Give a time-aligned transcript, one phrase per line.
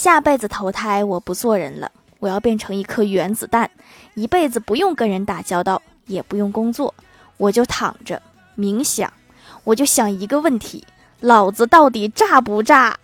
[0.00, 1.92] 下辈子投胎我不做人了。
[2.20, 3.70] 我要变成一颗原子弹。
[4.14, 6.94] 一辈子不用跟人打交道也不用工作。
[7.36, 8.22] 我就躺着
[8.56, 9.12] 冥想。
[9.62, 10.86] 我就想一个问题
[11.20, 12.98] 老子到底炸不炸